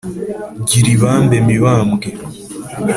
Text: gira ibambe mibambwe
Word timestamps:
gira 0.67 0.87
ibambe 0.95 1.37
mibambwe 1.47 2.07